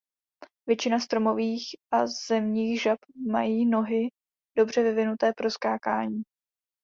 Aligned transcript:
Většina 0.67 0.99
stromových 0.99 1.63
a 1.91 2.07
zemních 2.07 2.81
žab 2.81 2.99
mají 3.31 3.65
nohy 3.65 4.09
dobře 4.57 4.83
vyvinuté 4.83 5.33
pro 5.37 5.51
skákání. 5.51 6.21